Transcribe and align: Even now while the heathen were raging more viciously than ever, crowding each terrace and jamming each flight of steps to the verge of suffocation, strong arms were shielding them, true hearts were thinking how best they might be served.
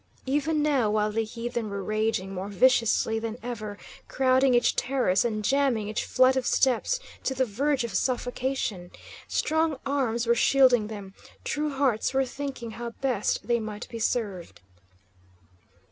Even 0.25 0.63
now 0.63 0.89
while 0.89 1.11
the 1.11 1.23
heathen 1.23 1.69
were 1.69 1.83
raging 1.83 2.33
more 2.33 2.47
viciously 2.49 3.19
than 3.19 3.37
ever, 3.43 3.77
crowding 4.07 4.55
each 4.55 4.75
terrace 4.75 5.23
and 5.23 5.45
jamming 5.45 5.89
each 5.89 6.05
flight 6.05 6.35
of 6.35 6.43
steps 6.47 6.99
to 7.23 7.35
the 7.35 7.45
verge 7.45 7.83
of 7.83 7.93
suffocation, 7.93 8.89
strong 9.27 9.77
arms 9.85 10.25
were 10.25 10.33
shielding 10.33 10.87
them, 10.87 11.13
true 11.43 11.69
hearts 11.71 12.15
were 12.15 12.25
thinking 12.25 12.71
how 12.71 12.89
best 12.99 13.45
they 13.47 13.59
might 13.59 13.87
be 13.89 13.99
served. 13.99 14.61